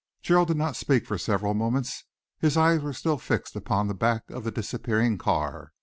Gerald 0.23 0.47
did 0.47 0.57
not 0.57 0.75
speak 0.75 1.05
for 1.05 1.19
several 1.19 1.53
moments. 1.53 2.05
His 2.39 2.57
eyes 2.57 2.81
were 2.81 2.91
still 2.91 3.19
fixed 3.19 3.55
upon 3.55 3.87
the 3.87 3.93
back 3.93 4.27
of 4.31 4.43
the 4.43 4.49
disappearing 4.49 5.19
car. 5.19 5.73